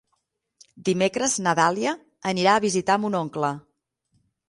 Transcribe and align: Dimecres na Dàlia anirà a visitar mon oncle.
Dimecres 0.89 1.37
na 1.49 1.53
Dàlia 1.61 1.93
anirà 2.33 2.57
a 2.59 2.67
visitar 2.67 2.99
mon 3.07 3.23
oncle. 3.25 3.57